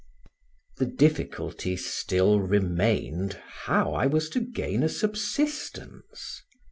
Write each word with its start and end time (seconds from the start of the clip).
The 0.77 0.87
difficulty 0.87 1.77
still 1.77 2.39
remained 2.39 3.39
how 3.67 3.93
I 3.93 4.07
was 4.07 4.29
to 4.31 4.39
gain 4.39 4.81
a 4.81 4.89
subsistence? 4.89 6.41